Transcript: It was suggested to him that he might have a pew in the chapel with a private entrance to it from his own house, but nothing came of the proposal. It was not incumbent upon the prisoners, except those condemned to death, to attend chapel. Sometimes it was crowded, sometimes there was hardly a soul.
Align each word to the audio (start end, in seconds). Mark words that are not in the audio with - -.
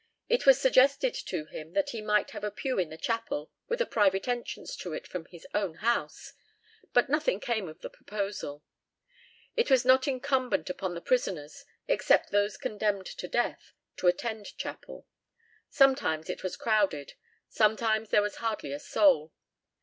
It 0.27 0.47
was 0.47 0.59
suggested 0.59 1.13
to 1.13 1.45
him 1.45 1.73
that 1.73 1.91
he 1.91 2.01
might 2.01 2.31
have 2.31 2.43
a 2.43 2.49
pew 2.49 2.79
in 2.79 2.89
the 2.89 2.97
chapel 2.97 3.51
with 3.67 3.79
a 3.81 3.85
private 3.85 4.27
entrance 4.27 4.75
to 4.77 4.93
it 4.93 5.05
from 5.05 5.25
his 5.25 5.45
own 5.53 5.75
house, 5.75 6.33
but 6.91 7.07
nothing 7.07 7.39
came 7.39 7.69
of 7.69 7.81
the 7.81 7.89
proposal. 7.91 8.63
It 9.55 9.69
was 9.69 9.85
not 9.85 10.07
incumbent 10.07 10.71
upon 10.71 10.95
the 10.95 11.01
prisoners, 11.01 11.65
except 11.87 12.31
those 12.31 12.57
condemned 12.57 13.05
to 13.05 13.27
death, 13.27 13.73
to 13.97 14.07
attend 14.07 14.57
chapel. 14.57 15.05
Sometimes 15.69 16.31
it 16.31 16.41
was 16.41 16.57
crowded, 16.57 17.13
sometimes 17.47 18.09
there 18.09 18.23
was 18.23 18.37
hardly 18.37 18.73
a 18.73 18.79
soul. 18.79 19.31